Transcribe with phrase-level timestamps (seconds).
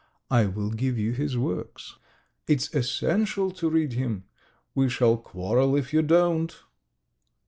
[0.31, 1.99] I will give you his works!
[2.47, 4.23] It's essential to read him!
[4.73, 6.57] We shall quarrel if you don't!"